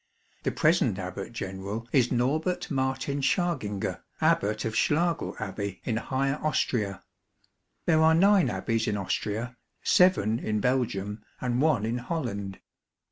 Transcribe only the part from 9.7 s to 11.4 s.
seven in Belgium,